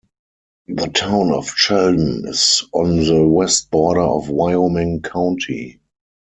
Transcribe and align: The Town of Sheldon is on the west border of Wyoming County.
The 0.65 0.87
Town 0.87 1.31
of 1.31 1.47
Sheldon 1.51 2.23
is 2.27 2.63
on 2.73 3.03
the 3.05 3.23
west 3.23 3.69
border 3.69 4.01
of 4.01 4.29
Wyoming 4.29 5.03
County. 5.03 5.79